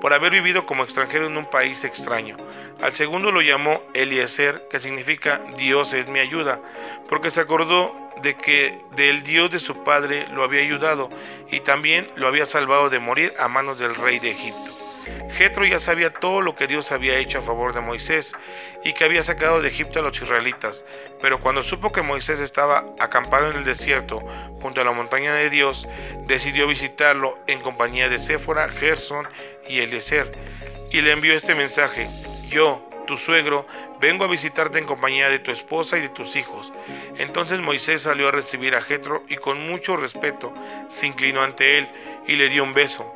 por 0.00 0.12
haber 0.12 0.32
vivido 0.32 0.66
como 0.66 0.84
extranjero 0.84 1.26
en 1.26 1.36
un 1.36 1.46
país 1.46 1.84
extraño. 1.84 2.36
Al 2.80 2.92
segundo 2.92 3.30
lo 3.30 3.40
llamó 3.40 3.82
Eliezer, 3.94 4.66
que 4.68 4.80
significa 4.80 5.40
Dios 5.56 5.94
es 5.94 6.08
mi 6.08 6.18
ayuda, 6.18 6.60
porque 7.08 7.30
se 7.30 7.40
acordó 7.40 7.94
de 8.22 8.36
que 8.36 8.78
del 8.96 9.22
Dios 9.22 9.50
de 9.50 9.58
su 9.58 9.82
padre 9.84 10.26
lo 10.34 10.42
había 10.42 10.60
ayudado 10.60 11.08
y 11.50 11.60
también 11.60 12.06
lo 12.16 12.26
había 12.26 12.46
salvado 12.46 12.90
de 12.90 12.98
morir 12.98 13.32
a 13.38 13.48
manos 13.48 13.78
del 13.78 13.94
rey 13.94 14.18
de 14.18 14.32
Egipto. 14.32 14.75
Jetro 15.30 15.64
ya 15.64 15.78
sabía 15.78 16.12
todo 16.12 16.40
lo 16.40 16.54
que 16.54 16.66
Dios 16.66 16.92
había 16.92 17.18
hecho 17.18 17.38
a 17.38 17.42
favor 17.42 17.74
de 17.74 17.80
Moisés 17.80 18.34
y 18.84 18.92
que 18.92 19.04
había 19.04 19.22
sacado 19.22 19.60
de 19.60 19.68
Egipto 19.68 19.98
a 19.98 20.02
los 20.02 20.20
israelitas, 20.20 20.84
pero 21.20 21.40
cuando 21.40 21.62
supo 21.62 21.92
que 21.92 22.02
Moisés 22.02 22.40
estaba 22.40 22.84
acampado 22.98 23.50
en 23.50 23.56
el 23.58 23.64
desierto 23.64 24.20
junto 24.60 24.80
a 24.80 24.84
la 24.84 24.92
montaña 24.92 25.34
de 25.34 25.50
Dios, 25.50 25.88
decidió 26.26 26.66
visitarlo 26.66 27.38
en 27.46 27.60
compañía 27.60 28.08
de 28.08 28.18
Séfora, 28.18 28.68
Gerson 28.68 29.28
y 29.68 29.80
Eliezer, 29.80 30.32
y 30.90 31.00
le 31.00 31.12
envió 31.12 31.34
este 31.34 31.54
mensaje: 31.54 32.08
Yo, 32.48 32.88
tu 33.06 33.16
suegro, 33.16 33.66
vengo 34.00 34.24
a 34.24 34.28
visitarte 34.28 34.78
en 34.78 34.84
compañía 34.84 35.28
de 35.28 35.38
tu 35.38 35.50
esposa 35.50 35.98
y 35.98 36.02
de 36.02 36.08
tus 36.08 36.36
hijos. 36.36 36.72
Entonces 37.18 37.60
Moisés 37.60 38.02
salió 38.02 38.28
a 38.28 38.32
recibir 38.32 38.74
a 38.74 38.82
Jetro 38.82 39.22
y 39.28 39.36
con 39.36 39.66
mucho 39.68 39.96
respeto 39.96 40.52
se 40.88 41.06
inclinó 41.06 41.42
ante 41.42 41.78
él 41.78 41.88
y 42.26 42.36
le 42.36 42.48
dio 42.48 42.62
un 42.62 42.74
beso. 42.74 43.15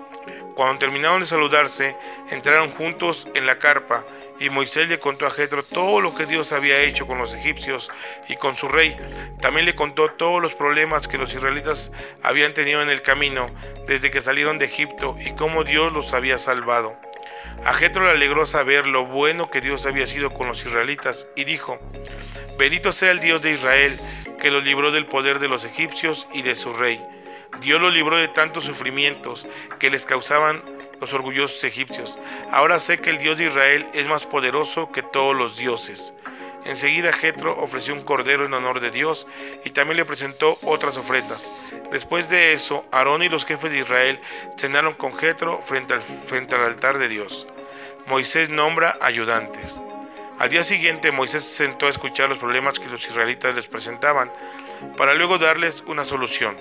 Cuando 0.55 0.79
terminaron 0.79 1.21
de 1.21 1.27
saludarse, 1.27 1.97
entraron 2.31 2.71
juntos 2.71 3.29
en 3.35 3.47
la 3.47 3.59
carpa 3.59 4.05
y 4.39 4.49
Moisés 4.49 4.89
le 4.89 4.99
contó 4.99 5.27
a 5.27 5.31
Jetro 5.31 5.63
todo 5.63 6.01
lo 6.01 6.15
que 6.15 6.27
Dios 6.27 6.53
había 6.53 6.81
hecho 6.81 7.07
con 7.07 7.19
los 7.19 7.35
egipcios 7.35 7.91
y 8.27 8.37
con 8.37 8.57
su 8.57 8.69
rey. 8.69 8.97
También 9.41 9.67
le 9.67 9.75
contó 9.75 10.09
todos 10.13 10.41
los 10.41 10.55
problemas 10.55 11.09
que 11.09 11.19
los 11.19 11.35
israelitas 11.35 11.93
habían 12.23 12.55
tenido 12.55 12.83
en 12.83 12.89
el 12.89 13.03
camino 13.03 13.47
desde 13.87 14.11
que 14.11 14.23
salieron 14.23 14.59
de 14.59 14.65
Egipto 14.65 15.15
y 15.21 15.33
cómo 15.33 15.63
Dios 15.63 15.93
los 15.93 16.15
había 16.15 16.39
salvado. 16.39 16.97
A 17.65 17.75
Jetro 17.75 18.05
le 18.05 18.13
alegró 18.13 18.47
saber 18.47 18.87
lo 18.87 19.05
bueno 19.05 19.51
que 19.51 19.61
Dios 19.61 19.85
había 19.85 20.07
sido 20.07 20.33
con 20.33 20.49
los 20.49 20.65
israelitas 20.65 21.27
y 21.37 21.45
dijo: 21.45 21.79
Bendito 22.59 22.93
sea 22.93 23.11
el 23.11 23.21
Dios 23.21 23.43
de 23.43 23.53
Israel 23.53 23.99
que 24.41 24.51
los 24.51 24.65
libró 24.65 24.91
del 24.91 25.05
poder 25.05 25.39
de 25.39 25.49
los 25.49 25.67
egipcios 25.67 26.27
y 26.33 26.41
de 26.41 26.55
su 26.55 26.73
rey 26.73 26.99
Dios 27.61 27.81
lo 27.81 27.91
libró 27.91 28.17
de 28.17 28.29
tantos 28.29 28.65
sufrimientos 28.65 29.47
que 29.79 29.91
les 29.91 30.07
causaban 30.07 30.63
los 31.01 31.13
orgullosos 31.13 31.65
egipcios. 31.65 32.19
Ahora 32.51 32.79
sé 32.79 32.99
que 32.99 33.11
el 33.11 33.19
Dios 33.19 33.39
de 33.39 33.47
Israel 33.47 33.87
es 33.95 34.07
más 34.07 34.27
poderoso 34.27 34.91
que 34.93 35.03
todos 35.03 35.35
los 35.35 35.57
dioses. 35.57 36.15
Enseguida 36.65 37.13
Jetro 37.13 37.59
ofreció 37.59 37.95
un 37.95 38.03
cordero 38.03 38.45
en 38.45 38.53
honor 38.53 38.81
de 38.81 38.91
Dios 38.91 39.27
y 39.65 39.71
también 39.71 39.97
le 39.97 40.05
presentó 40.05 40.59
otras 40.63 40.97
ofrendas. 40.97 41.51
Después 41.91 42.29
de 42.29 42.53
eso, 42.53 42.85
Aarón 42.93 43.23
y 43.23 43.29
los 43.29 43.47
jefes 43.47 43.73
de 43.73 43.79
Israel 43.79 44.21
cenaron 44.59 44.93
con 44.93 45.17
Jetro 45.17 45.61
frente 45.63 45.95
al, 45.95 46.03
frente 46.03 46.55
al 46.55 46.65
altar 46.65 46.99
de 46.99 47.09
Dios. 47.09 47.47
Moisés 48.07 48.51
nombra 48.51 48.99
ayudantes. 49.01 49.81
Al 50.39 50.51
día 50.51 50.63
siguiente 50.63 51.13
Moisés 51.13 51.45
se 51.45 51.65
sentó 51.65 51.87
a 51.87 51.91
escuchar 51.91 52.29
los 52.29 52.39
problemas 52.39 52.79
que 52.79 52.89
los 52.89 53.07
israelitas 53.07 53.55
les 53.55 53.67
presentaban 53.67 54.31
para 54.97 55.15
luego 55.15 55.39
darles 55.39 55.83
una 55.87 56.05
solución. 56.05 56.59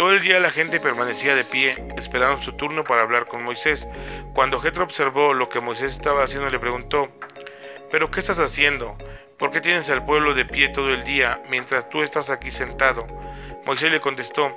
Todo 0.00 0.12
el 0.14 0.22
día 0.22 0.40
la 0.40 0.50
gente 0.50 0.80
permanecía 0.80 1.34
de 1.34 1.44
pie, 1.44 1.74
esperando 1.98 2.40
su 2.40 2.54
turno 2.54 2.84
para 2.84 3.02
hablar 3.02 3.26
con 3.26 3.44
Moisés. 3.44 3.86
Cuando 4.32 4.58
Jetro 4.58 4.82
observó 4.82 5.34
lo 5.34 5.50
que 5.50 5.60
Moisés 5.60 5.92
estaba 5.92 6.24
haciendo, 6.24 6.48
le 6.48 6.58
preguntó: 6.58 7.12
¿Pero 7.90 8.10
qué 8.10 8.20
estás 8.20 8.40
haciendo? 8.40 8.96
¿Por 9.38 9.50
qué 9.50 9.60
tienes 9.60 9.90
al 9.90 10.02
pueblo 10.02 10.32
de 10.32 10.46
pie 10.46 10.70
todo 10.70 10.88
el 10.88 11.04
día 11.04 11.42
mientras 11.50 11.90
tú 11.90 12.02
estás 12.02 12.30
aquí 12.30 12.50
sentado? 12.50 13.06
Moisés 13.66 13.92
le 13.92 14.00
contestó: 14.00 14.56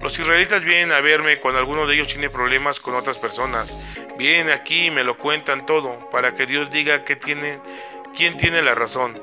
Los 0.00 0.18
israelitas 0.18 0.64
vienen 0.64 0.90
a 0.90 1.00
verme 1.00 1.38
cuando 1.38 1.60
alguno 1.60 1.86
de 1.86 1.94
ellos 1.94 2.08
tiene 2.08 2.28
problemas 2.28 2.80
con 2.80 2.96
otras 2.96 3.16
personas. 3.16 3.78
Vienen 4.18 4.50
aquí 4.50 4.86
y 4.86 4.90
me 4.90 5.04
lo 5.04 5.16
cuentan 5.16 5.66
todo 5.66 6.10
para 6.10 6.34
que 6.34 6.46
Dios 6.46 6.72
diga 6.72 7.04
tiene, 7.04 7.60
quién 8.16 8.36
tiene 8.36 8.60
la 8.60 8.74
razón. 8.74 9.14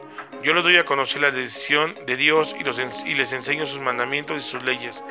Yo 0.43 0.53
les 0.53 0.63
doy 0.63 0.77
a 0.77 0.85
conocer 0.85 1.21
la 1.21 1.31
decisión 1.31 1.95
de 2.07 2.17
Dios 2.17 2.55
y, 2.57 3.09
y 3.09 3.13
les 3.13 3.33
enseño 3.33 3.65
sus 3.65 3.79
mandamientos 3.79 4.37
y 4.37 4.49
sus 4.49 4.63
leyes. 4.63 5.03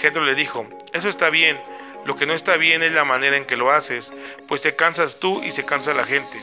Jetro 0.00 0.24
le 0.24 0.34
dijo, 0.34 0.66
eso 0.92 1.08
está 1.08 1.30
bien, 1.30 1.60
lo 2.04 2.16
que 2.16 2.26
no 2.26 2.34
está 2.34 2.56
bien 2.56 2.82
es 2.82 2.92
la 2.92 3.04
manera 3.04 3.36
en 3.36 3.44
que 3.44 3.56
lo 3.56 3.70
haces, 3.70 4.12
pues 4.48 4.62
te 4.62 4.74
cansas 4.74 5.20
tú 5.20 5.42
y 5.42 5.52
se 5.52 5.64
cansa 5.64 5.94
la 5.94 6.04
gente. 6.04 6.40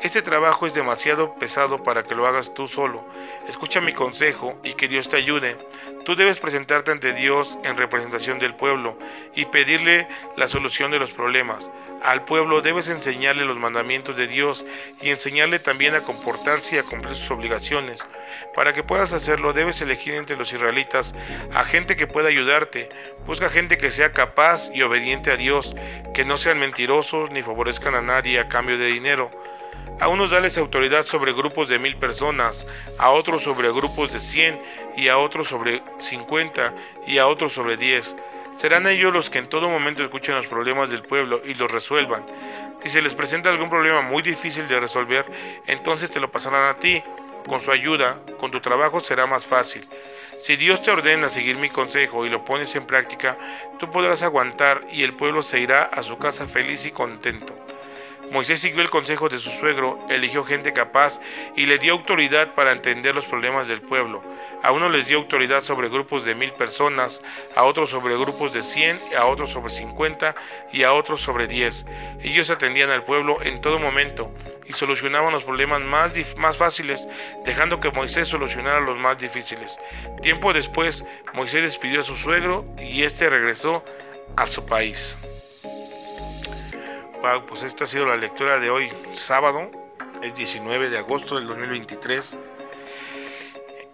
Este 0.00 0.22
trabajo 0.22 0.64
es 0.64 0.74
demasiado 0.74 1.34
pesado 1.34 1.82
para 1.82 2.04
que 2.04 2.14
lo 2.14 2.28
hagas 2.28 2.54
tú 2.54 2.68
solo. 2.68 3.04
Escucha 3.48 3.80
mi 3.80 3.92
consejo 3.92 4.56
y 4.62 4.74
que 4.74 4.86
Dios 4.86 5.08
te 5.08 5.16
ayude. 5.16 5.58
Tú 6.04 6.14
debes 6.14 6.38
presentarte 6.38 6.92
ante 6.92 7.12
Dios 7.12 7.58
en 7.64 7.76
representación 7.76 8.38
del 8.38 8.54
pueblo 8.54 8.96
y 9.34 9.46
pedirle 9.46 10.06
la 10.36 10.46
solución 10.46 10.92
de 10.92 11.00
los 11.00 11.10
problemas. 11.10 11.68
Al 12.00 12.24
pueblo 12.24 12.62
debes 12.62 12.88
enseñarle 12.88 13.44
los 13.44 13.58
mandamientos 13.58 14.16
de 14.16 14.28
Dios 14.28 14.64
y 15.02 15.10
enseñarle 15.10 15.58
también 15.58 15.96
a 15.96 16.02
comportarse 16.02 16.76
y 16.76 16.78
a 16.78 16.84
cumplir 16.84 17.16
sus 17.16 17.32
obligaciones. 17.32 18.06
Para 18.54 18.72
que 18.72 18.84
puedas 18.84 19.12
hacerlo 19.12 19.52
debes 19.52 19.80
elegir 19.80 20.14
entre 20.14 20.36
los 20.36 20.52
israelitas 20.52 21.12
a 21.52 21.64
gente 21.64 21.96
que 21.96 22.06
pueda 22.06 22.28
ayudarte. 22.28 22.88
Busca 23.26 23.50
gente 23.50 23.78
que 23.78 23.90
sea 23.90 24.12
capaz 24.12 24.70
y 24.72 24.82
obediente 24.82 25.32
a 25.32 25.36
Dios, 25.36 25.74
que 26.14 26.24
no 26.24 26.36
sean 26.36 26.60
mentirosos 26.60 27.32
ni 27.32 27.42
favorezcan 27.42 27.96
a 27.96 28.02
nadie 28.02 28.38
a 28.38 28.48
cambio 28.48 28.78
de 28.78 28.86
dinero. 28.86 29.32
A 30.00 30.08
unos 30.08 30.30
dales 30.30 30.58
autoridad 30.58 31.04
sobre 31.04 31.32
grupos 31.32 31.68
de 31.68 31.78
mil 31.78 31.96
personas, 31.96 32.66
a 32.98 33.10
otros 33.10 33.42
sobre 33.42 33.70
grupos 33.72 34.12
de 34.12 34.20
cien 34.20 34.60
y 34.96 35.08
a 35.08 35.18
otros 35.18 35.48
sobre 35.48 35.82
cincuenta 35.98 36.72
y 37.06 37.18
a 37.18 37.26
otros 37.26 37.52
sobre 37.52 37.76
diez 37.76 38.16
Serán 38.58 38.88
ellos 38.88 39.12
los 39.12 39.30
que 39.30 39.38
en 39.38 39.46
todo 39.46 39.68
momento 39.68 40.02
escuchen 40.02 40.34
los 40.34 40.48
problemas 40.48 40.90
del 40.90 41.02
pueblo 41.02 41.40
y 41.44 41.54
los 41.54 41.70
resuelvan. 41.70 42.26
Si 42.82 42.88
se 42.88 43.02
les 43.02 43.14
presenta 43.14 43.50
algún 43.50 43.70
problema 43.70 44.00
muy 44.02 44.20
difícil 44.20 44.66
de 44.66 44.80
resolver, 44.80 45.24
entonces 45.68 46.10
te 46.10 46.18
lo 46.18 46.28
pasarán 46.30 46.68
a 46.68 46.76
ti. 46.76 47.00
Con 47.46 47.62
su 47.62 47.70
ayuda, 47.70 48.18
con 48.38 48.50
tu 48.50 48.60
trabajo 48.60 48.98
será 48.98 49.26
más 49.26 49.46
fácil. 49.46 49.86
Si 50.42 50.56
Dios 50.56 50.82
te 50.82 50.90
ordena 50.90 51.28
seguir 51.28 51.56
mi 51.56 51.68
consejo 51.68 52.26
y 52.26 52.30
lo 52.30 52.44
pones 52.44 52.74
en 52.74 52.84
práctica, 52.84 53.38
tú 53.78 53.92
podrás 53.92 54.24
aguantar 54.24 54.82
y 54.90 55.04
el 55.04 55.14
pueblo 55.14 55.42
se 55.42 55.60
irá 55.60 55.84
a 55.84 56.02
su 56.02 56.18
casa 56.18 56.48
feliz 56.48 56.84
y 56.84 56.90
contento. 56.90 57.54
Moisés 58.30 58.60
siguió 58.60 58.82
el 58.82 58.90
consejo 58.90 59.28
de 59.28 59.38
su 59.38 59.50
suegro, 59.50 59.98
eligió 60.10 60.44
gente 60.44 60.72
capaz 60.72 61.20
y 61.56 61.66
le 61.66 61.78
dio 61.78 61.94
autoridad 61.94 62.54
para 62.54 62.72
entender 62.72 63.14
los 63.14 63.24
problemas 63.24 63.68
del 63.68 63.80
pueblo. 63.80 64.22
A 64.62 64.70
uno 64.72 64.88
les 64.90 65.06
dio 65.06 65.18
autoridad 65.18 65.62
sobre 65.62 65.88
grupos 65.88 66.24
de 66.24 66.34
mil 66.34 66.52
personas, 66.52 67.22
a 67.56 67.64
otros 67.64 67.90
sobre 67.90 68.18
grupos 68.18 68.52
de 68.52 68.62
cien, 68.62 68.98
a 69.18 69.24
otros 69.26 69.50
sobre 69.50 69.72
cincuenta 69.72 70.34
y 70.72 70.82
a 70.82 70.92
otros 70.92 71.22
sobre 71.22 71.46
diez. 71.46 71.86
Ellos 72.20 72.50
atendían 72.50 72.90
al 72.90 73.04
pueblo 73.04 73.38
en 73.42 73.60
todo 73.60 73.78
momento 73.78 74.30
y 74.66 74.74
solucionaban 74.74 75.32
los 75.32 75.44
problemas 75.44 75.80
más, 75.80 76.12
más 76.36 76.58
fáciles, 76.58 77.08
dejando 77.46 77.80
que 77.80 77.90
Moisés 77.90 78.28
solucionara 78.28 78.80
los 78.80 78.98
más 78.98 79.18
difíciles. 79.18 79.78
Tiempo 80.20 80.52
después, 80.52 81.04
Moisés 81.32 81.62
despidió 81.62 82.00
a 82.00 82.04
su 82.04 82.14
suegro 82.14 82.66
y 82.78 83.04
éste 83.04 83.30
regresó 83.30 83.82
a 84.36 84.44
su 84.44 84.66
país. 84.66 85.16
Wow, 87.20 87.46
pues 87.46 87.64
esta 87.64 87.82
ha 87.82 87.86
sido 87.88 88.06
la 88.06 88.16
lectura 88.16 88.60
de 88.60 88.70
hoy, 88.70 88.92
sábado, 89.12 89.72
es 90.22 90.34
19 90.36 90.88
de 90.88 90.98
agosto 90.98 91.34
del 91.34 91.48
2023. 91.48 92.38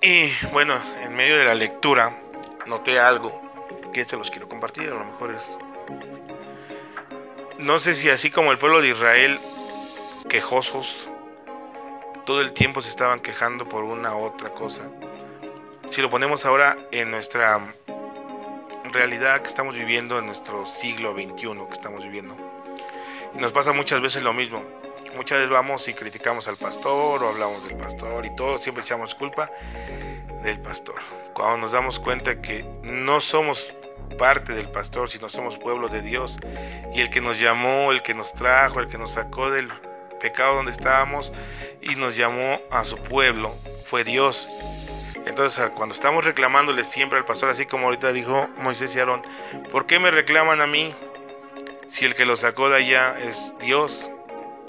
Y 0.02 0.30
bueno, 0.52 0.74
en 1.02 1.16
medio 1.16 1.38
de 1.38 1.44
la 1.46 1.54
lectura 1.54 2.20
noté 2.66 3.00
algo 3.00 3.40
que 3.94 4.04
se 4.04 4.18
los 4.18 4.30
quiero 4.30 4.46
compartir, 4.46 4.90
a 4.90 4.94
lo 4.98 5.06
mejor 5.06 5.30
es... 5.30 5.56
No 7.58 7.78
sé 7.78 7.94
si 7.94 8.10
así 8.10 8.30
como 8.30 8.52
el 8.52 8.58
pueblo 8.58 8.82
de 8.82 8.90
Israel, 8.90 9.40
quejosos, 10.28 11.08
todo 12.26 12.42
el 12.42 12.52
tiempo 12.52 12.82
se 12.82 12.90
estaban 12.90 13.20
quejando 13.20 13.66
por 13.66 13.84
una 13.84 14.14
u 14.14 14.24
otra 14.24 14.50
cosa. 14.50 14.82
Si 15.88 16.02
lo 16.02 16.10
ponemos 16.10 16.44
ahora 16.44 16.76
en 16.92 17.10
nuestra 17.10 17.74
realidad 18.92 19.40
que 19.40 19.48
estamos 19.48 19.74
viviendo, 19.74 20.18
en 20.18 20.26
nuestro 20.26 20.66
siglo 20.66 21.14
XXI 21.14 21.54
que 21.66 21.72
estamos 21.72 22.04
viviendo, 22.04 22.53
y 23.34 23.38
nos 23.38 23.52
pasa 23.52 23.72
muchas 23.72 24.00
veces 24.00 24.22
lo 24.22 24.32
mismo. 24.32 24.62
Muchas 25.16 25.38
veces 25.38 25.50
vamos 25.50 25.86
y 25.88 25.94
criticamos 25.94 26.48
al 26.48 26.56
pastor 26.56 27.22
o 27.22 27.28
hablamos 27.28 27.68
del 27.68 27.76
pastor 27.76 28.26
y 28.26 28.34
todo, 28.34 28.58
siempre 28.58 28.82
echamos 28.82 29.14
culpa 29.14 29.50
del 30.42 30.60
pastor. 30.60 30.96
Cuando 31.32 31.58
nos 31.58 31.72
damos 31.72 32.00
cuenta 32.00 32.40
que 32.42 32.64
no 32.82 33.20
somos 33.20 33.74
parte 34.18 34.52
del 34.52 34.68
pastor, 34.68 35.08
sino 35.08 35.28
somos 35.28 35.56
pueblo 35.56 35.88
de 35.88 36.02
Dios. 36.02 36.38
Y 36.94 37.00
el 37.00 37.10
que 37.10 37.20
nos 37.20 37.38
llamó, 37.38 37.92
el 37.92 38.02
que 38.02 38.14
nos 38.14 38.32
trajo, 38.32 38.80
el 38.80 38.88
que 38.88 38.98
nos 38.98 39.12
sacó 39.12 39.50
del 39.50 39.70
pecado 40.20 40.56
donde 40.56 40.72
estábamos 40.72 41.32
y 41.80 41.96
nos 41.96 42.16
llamó 42.16 42.60
a 42.70 42.84
su 42.84 42.96
pueblo 42.96 43.54
fue 43.84 44.04
Dios. 44.04 44.48
Entonces, 45.26 45.70
cuando 45.74 45.94
estamos 45.94 46.24
reclamándole 46.24 46.84
siempre 46.84 47.18
al 47.18 47.24
pastor, 47.24 47.50
así 47.50 47.66
como 47.66 47.86
ahorita 47.86 48.12
dijo 48.12 48.48
Moisés 48.58 48.94
y 48.94 48.98
Aarón, 48.98 49.22
¿por 49.70 49.86
qué 49.86 49.98
me 49.98 50.10
reclaman 50.10 50.60
a 50.60 50.66
mí 50.66 50.94
si 51.88 52.04
el 52.04 52.14
que 52.14 52.26
lo 52.26 52.36
sacó 52.36 52.68
de 52.68 52.76
allá 52.76 53.16
es 53.18 53.54
Dios? 53.60 54.10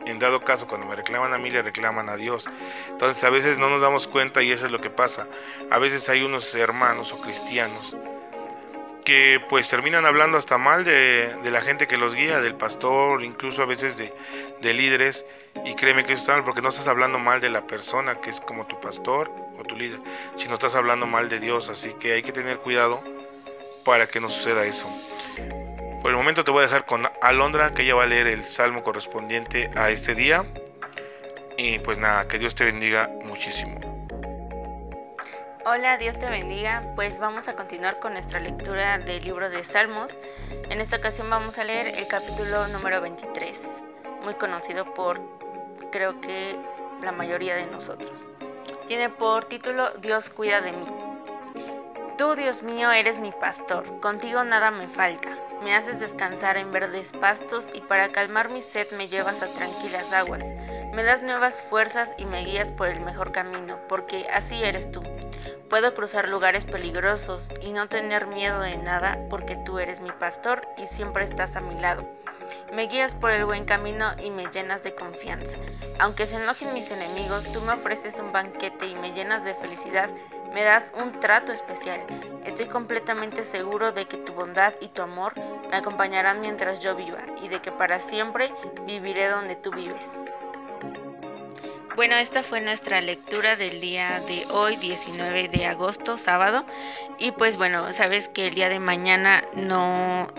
En 0.05 0.19
dado 0.19 0.41
caso, 0.41 0.67
cuando 0.67 0.85
me 0.85 0.95
reclaman 0.95 1.33
a 1.33 1.37
mí, 1.37 1.49
le 1.49 1.63
reclaman 1.63 2.09
a 2.09 2.15
Dios. 2.15 2.47
Entonces, 2.89 3.23
a 3.23 3.29
veces 3.31 3.57
no 3.57 3.69
nos 3.69 3.81
damos 3.81 4.07
cuenta 4.07 4.43
y 4.43 4.51
eso 4.51 4.65
es 4.65 4.71
lo 4.71 4.79
que 4.79 4.91
pasa. 4.91 5.27
A 5.71 5.79
veces 5.79 6.07
hay 6.09 6.21
unos 6.21 6.53
hermanos 6.53 7.11
o 7.11 7.19
cristianos 7.19 7.95
que 9.05 9.39
pues 9.49 9.69
terminan 9.69 10.05
hablando 10.05 10.37
hasta 10.37 10.57
mal 10.57 10.83
de, 10.83 11.37
la 11.43 11.61
gente 11.61 11.87
que 11.87 11.95
los 11.95 12.15
guía, 12.15 12.41
del 12.41 12.55
pastor, 12.55 13.23
incluso 13.23 13.61
a 13.61 13.65
veces 13.65 13.95
de, 13.97 14.13
de 14.61 14.73
líderes. 14.73 15.25
Y 15.63 15.75
créeme 15.75 16.03
que 16.03 16.13
eso 16.13 16.21
está 16.21 16.33
mal 16.33 16.43
porque 16.43 16.61
no 16.61 16.69
estás 16.69 16.87
hablando 16.87 17.17
mal 17.17 17.39
de 17.39 17.49
la 17.49 17.65
persona 17.65 18.15
que 18.15 18.29
es 18.29 18.41
como 18.41 18.67
tu 18.67 18.81
pastor 18.81 19.31
o 19.57 19.63
tu 19.63 19.75
líder, 19.75 19.99
sino 20.35 20.55
estás 20.55 20.75
hablando 20.75 21.05
mal 21.05 21.29
de 21.29 21.39
Dios. 21.39 21.69
Así 21.69 21.93
que 21.93 22.13
hay 22.13 22.23
que 22.23 22.31
tener 22.31 22.57
cuidado 22.57 23.01
para 23.85 24.07
que 24.07 24.19
no 24.19 24.29
suceda 24.29 24.65
eso. 24.65 24.87
Por 26.05 26.11
el 26.11 26.17
momento 26.17 26.43
te 26.43 26.51
voy 26.51 26.59
a 26.59 26.67
dejar 26.67 26.85
con 26.85 27.09
Alondra, 27.19 27.73
que 27.73 27.81
ella 27.81 27.95
va 27.95 28.03
a 28.03 28.05
leer 28.05 28.27
el 28.27 28.43
salmo 28.43 28.83
correspondiente 28.83 29.71
a 29.75 29.89
este 29.89 30.13
día. 30.13 30.45
Y 31.57 31.79
pues 31.79 31.97
nada, 31.97 32.27
que 32.27 32.37
Dios 32.37 32.53
te 32.53 32.63
bendiga 32.63 33.09
muchísimo. 33.23 33.79
Hola, 35.65 35.97
Dios 35.97 36.19
te 36.19 36.29
bendiga. 36.29 36.83
Pues 36.93 37.17
vamos 37.17 37.47
a 37.47 37.55
continuar 37.55 37.99
con 37.99 38.13
nuestra 38.13 38.39
lectura 38.39 38.99
del 38.99 39.23
libro 39.23 39.49
de 39.49 39.63
Salmos. 39.63 40.19
En 40.69 40.79
esta 40.79 40.97
ocasión 40.97 41.27
vamos 41.27 41.57
a 41.57 41.63
leer 41.63 41.87
el 41.97 42.07
capítulo 42.07 42.67
número 42.67 43.01
23, 43.01 43.63
muy 44.23 44.35
conocido 44.35 44.93
por 44.93 45.19
creo 45.91 46.21
que 46.21 46.55
la 47.01 47.13
mayoría 47.13 47.55
de 47.55 47.65
nosotros. 47.65 48.27
Tiene 48.85 49.09
por 49.09 49.45
título 49.45 49.89
Dios 50.01 50.29
cuida 50.29 50.61
de 50.61 50.71
mí. 50.71 50.85
Tú, 52.19 52.35
Dios 52.35 52.61
mío, 52.61 52.91
eres 52.91 53.17
mi 53.17 53.31
pastor, 53.31 53.99
contigo 54.01 54.43
nada 54.43 54.69
me 54.69 54.87
falta. 54.87 55.35
Me 55.63 55.73
haces 55.73 55.99
descansar 55.99 56.57
en 56.57 56.71
verdes 56.71 57.11
pastos 57.11 57.69
y 57.73 57.81
para 57.81 58.11
calmar 58.11 58.49
mi 58.49 58.61
sed 58.61 58.87
me 58.97 59.07
llevas 59.07 59.41
a 59.41 59.47
tranquilas 59.47 60.13
aguas. 60.13 60.43
Me 60.93 61.03
das 61.03 61.23
nuevas 61.23 61.61
fuerzas 61.61 62.11
y 62.17 62.25
me 62.25 62.45
guías 62.45 62.71
por 62.71 62.87
el 62.87 63.01
mejor 63.01 63.31
camino, 63.31 63.79
porque 63.89 64.27
así 64.31 64.63
eres 64.63 64.91
tú. 64.91 65.03
Puedo 65.69 65.93
cruzar 65.93 66.29
lugares 66.29 66.65
peligrosos 66.65 67.49
y 67.61 67.71
no 67.71 67.87
tener 67.87 68.27
miedo 68.27 68.59
de 68.59 68.77
nada 68.77 69.19
porque 69.29 69.57
tú 69.65 69.79
eres 69.79 69.99
mi 69.99 70.11
pastor 70.11 70.61
y 70.77 70.85
siempre 70.85 71.23
estás 71.23 71.55
a 71.55 71.61
mi 71.61 71.79
lado. 71.79 72.07
Me 72.73 72.87
guías 72.87 73.15
por 73.15 73.31
el 73.31 73.45
buen 73.45 73.65
camino 73.65 74.13
y 74.23 74.29
me 74.29 74.47
llenas 74.47 74.83
de 74.83 74.95
confianza. 74.95 75.57
Aunque 75.99 76.25
se 76.25 76.35
enojen 76.35 76.73
mis 76.73 76.91
enemigos, 76.91 77.51
tú 77.51 77.61
me 77.61 77.73
ofreces 77.73 78.19
un 78.19 78.31
banquete 78.31 78.87
y 78.87 78.95
me 78.95 79.11
llenas 79.13 79.43
de 79.43 79.55
felicidad. 79.55 80.09
Me 80.55 80.63
das 80.63 80.89
un 80.97 81.19
trato 81.19 81.51
especial. 81.51 81.99
Estoy 82.45 82.67
completamente 82.67 83.43
seguro 83.43 83.91
de 83.91 84.05
que 84.05 84.15
tu 84.15 84.31
bondad 84.31 84.73
y 84.79 84.87
tu 84.87 85.01
amor 85.01 85.33
me 85.69 85.75
acompañarán 85.75 86.39
mientras 86.39 86.79
yo 86.79 86.95
viva 86.95 87.19
y 87.43 87.49
de 87.49 87.59
que 87.59 87.73
para 87.73 87.99
siempre 87.99 88.49
viviré 88.87 89.27
donde 89.27 89.57
tú 89.57 89.69
vives. 89.71 90.13
Bueno, 91.97 92.15
esta 92.15 92.41
fue 92.41 92.61
nuestra 92.61 93.01
lectura 93.01 93.57
del 93.57 93.81
día 93.81 94.21
de 94.29 94.45
hoy, 94.49 94.77
19 94.77 95.49
de 95.49 95.65
agosto, 95.65 96.15
sábado. 96.15 96.65
Y 97.19 97.31
pues 97.31 97.57
bueno, 97.57 97.91
sabes 97.91 98.29
que 98.29 98.47
el 98.47 98.55
día 98.55 98.69
de 98.69 98.79
mañana 98.79 99.43
no, 99.55 100.29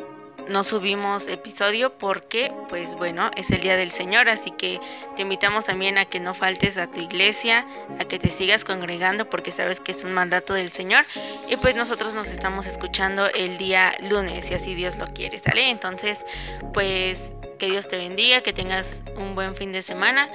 no 0.48 0.64
subimos 0.64 1.28
episodio 1.28 1.92
porque 1.98 2.52
pues 2.68 2.94
bueno, 2.94 3.30
es 3.36 3.50
el 3.50 3.60
día 3.60 3.76
del 3.76 3.90
Señor, 3.90 4.28
así 4.28 4.50
que 4.50 4.80
te 5.14 5.22
invitamos 5.22 5.66
también 5.66 5.98
a 5.98 6.04
que 6.04 6.20
no 6.20 6.34
faltes 6.34 6.76
a 6.78 6.86
tu 6.86 7.00
iglesia, 7.00 7.66
a 7.98 8.04
que 8.04 8.18
te 8.18 8.28
sigas 8.28 8.64
congregando 8.64 9.28
porque 9.28 9.50
sabes 9.50 9.80
que 9.80 9.92
es 9.92 10.04
un 10.04 10.12
mandato 10.12 10.54
del 10.54 10.70
Señor. 10.70 11.04
Y 11.48 11.56
pues 11.56 11.76
nosotros 11.76 12.14
nos 12.14 12.28
estamos 12.28 12.66
escuchando 12.66 13.26
el 13.26 13.58
día 13.58 13.96
lunes, 14.00 14.46
si 14.46 14.54
así 14.54 14.74
Dios 14.74 14.96
lo 14.96 15.06
quiere, 15.06 15.38
¿sale? 15.38 15.70
Entonces, 15.70 16.24
pues 16.72 17.32
que 17.58 17.66
Dios 17.66 17.88
te 17.88 17.96
bendiga, 17.96 18.42
que 18.42 18.52
tengas 18.52 19.02
un 19.16 19.34
buen 19.34 19.54
fin 19.54 19.72
de 19.72 19.82
semana 19.82 20.30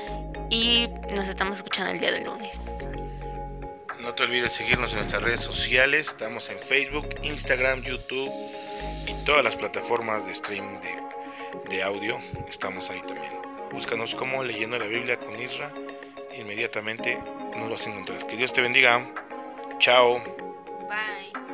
y 0.49 0.89
nos 1.15 1.27
estamos 1.27 1.57
escuchando 1.57 1.91
el 1.91 1.99
día 1.99 2.11
del 2.11 2.25
lunes. 2.25 2.57
No 3.99 4.15
te 4.15 4.23
olvides 4.23 4.51
seguirnos 4.53 4.91
en 4.91 4.97
nuestras 4.97 5.21
redes 5.21 5.41
sociales, 5.41 6.07
estamos 6.07 6.49
en 6.49 6.57
Facebook, 6.57 7.07
Instagram, 7.21 7.83
YouTube 7.83 8.31
todas 9.25 9.43
las 9.43 9.55
plataformas 9.55 10.25
de 10.25 10.31
streaming 10.31 10.77
de, 11.69 11.83
audio, 11.83 12.17
estamos 12.47 12.89
ahí 12.89 13.01
también. 13.01 13.33
Búscanos 13.71 14.15
como 14.15 14.43
leyendo 14.43 14.77
la 14.77 14.87
Biblia 14.87 15.17
con 15.17 15.39
Isra, 15.41 15.71
inmediatamente 16.37 17.17
nos 17.57 17.69
vas 17.69 17.87
a 17.87 17.89
encontrar. 17.89 18.27
Que 18.27 18.35
Dios 18.35 18.53
te 18.53 18.61
bendiga. 18.61 19.05
Chao. 19.79 20.21
Bye. 20.89 21.50